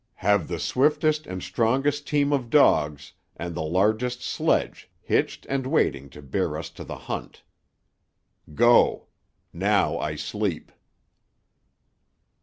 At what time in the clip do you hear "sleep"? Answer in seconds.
10.15-10.71